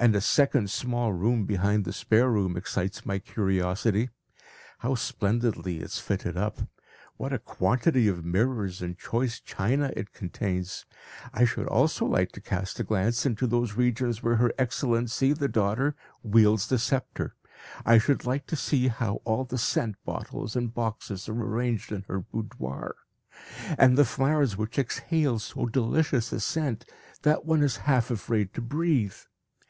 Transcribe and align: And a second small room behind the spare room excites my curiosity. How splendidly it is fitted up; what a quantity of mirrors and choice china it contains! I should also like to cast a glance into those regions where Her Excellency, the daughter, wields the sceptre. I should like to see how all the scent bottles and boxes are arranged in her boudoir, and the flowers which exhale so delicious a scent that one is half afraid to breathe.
And 0.00 0.16
a 0.16 0.20
second 0.20 0.68
small 0.68 1.12
room 1.12 1.44
behind 1.46 1.84
the 1.84 1.92
spare 1.92 2.28
room 2.28 2.56
excites 2.56 3.06
my 3.06 3.20
curiosity. 3.20 4.10
How 4.78 4.96
splendidly 4.96 5.76
it 5.76 5.84
is 5.84 6.00
fitted 6.00 6.36
up; 6.36 6.58
what 7.18 7.32
a 7.32 7.38
quantity 7.38 8.08
of 8.08 8.24
mirrors 8.24 8.82
and 8.82 8.98
choice 8.98 9.38
china 9.38 9.92
it 9.94 10.12
contains! 10.12 10.86
I 11.32 11.44
should 11.44 11.68
also 11.68 12.04
like 12.04 12.32
to 12.32 12.40
cast 12.40 12.80
a 12.80 12.84
glance 12.84 13.24
into 13.24 13.46
those 13.46 13.74
regions 13.74 14.24
where 14.24 14.36
Her 14.36 14.52
Excellency, 14.58 15.32
the 15.32 15.46
daughter, 15.46 15.94
wields 16.20 16.66
the 16.66 16.80
sceptre. 16.80 17.36
I 17.86 17.98
should 17.98 18.26
like 18.26 18.48
to 18.48 18.56
see 18.56 18.88
how 18.88 19.22
all 19.24 19.44
the 19.44 19.56
scent 19.56 20.04
bottles 20.04 20.56
and 20.56 20.74
boxes 20.74 21.28
are 21.28 21.40
arranged 21.42 21.92
in 21.92 22.02
her 22.08 22.18
boudoir, 22.18 22.96
and 23.78 23.96
the 23.96 24.04
flowers 24.04 24.56
which 24.56 24.80
exhale 24.80 25.38
so 25.38 25.64
delicious 25.66 26.32
a 26.32 26.40
scent 26.40 26.86
that 27.22 27.46
one 27.46 27.62
is 27.62 27.76
half 27.88 28.10
afraid 28.10 28.52
to 28.54 28.60
breathe. 28.60 29.14